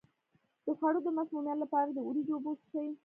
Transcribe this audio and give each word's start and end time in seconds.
د 0.65 0.67
خوړو 0.77 0.99
د 1.03 1.07
مسمومیت 1.17 1.57
لپاره 1.61 1.89
د 1.91 1.97
وریجو 2.07 2.33
اوبه 2.35 2.49
وڅښئ 2.51 2.89